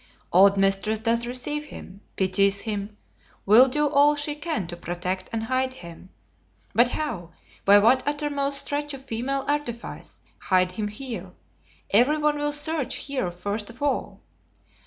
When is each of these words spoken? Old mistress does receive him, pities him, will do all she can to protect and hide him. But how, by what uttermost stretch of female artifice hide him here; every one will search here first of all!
Old 0.33 0.57
mistress 0.57 0.97
does 0.97 1.27
receive 1.27 1.65
him, 1.65 2.01
pities 2.15 2.61
him, 2.61 2.97
will 3.45 3.67
do 3.67 3.87
all 3.87 4.15
she 4.15 4.33
can 4.33 4.65
to 4.65 4.75
protect 4.75 5.29
and 5.31 5.43
hide 5.43 5.75
him. 5.75 6.09
But 6.73 6.89
how, 6.89 7.33
by 7.65 7.77
what 7.77 8.01
uttermost 8.07 8.61
stretch 8.65 8.95
of 8.95 9.05
female 9.05 9.45
artifice 9.47 10.23
hide 10.39 10.71
him 10.71 10.87
here; 10.87 11.29
every 11.91 12.17
one 12.17 12.39
will 12.39 12.51
search 12.51 12.95
here 12.95 13.29
first 13.29 13.69
of 13.69 13.79
all! 13.83 14.21